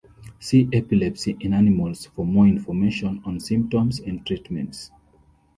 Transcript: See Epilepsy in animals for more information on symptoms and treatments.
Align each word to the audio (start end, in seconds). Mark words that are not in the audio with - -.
See 0.39 0.67
Epilepsy 0.73 1.37
in 1.41 1.53
animals 1.53 2.07
for 2.07 2.25
more 2.25 2.47
information 2.47 3.21
on 3.23 3.39
symptoms 3.39 3.99
and 3.99 4.25
treatments. 4.25 4.89